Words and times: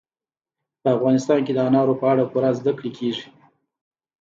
په 0.81 0.89
افغانستان 0.97 1.39
کې 1.45 1.53
د 1.55 1.59
انارو 1.67 1.99
په 2.01 2.05
اړه 2.11 2.23
پوره 2.31 2.49
زده 2.59 2.71
کړه 2.77 2.89
کېږي. 2.97 3.27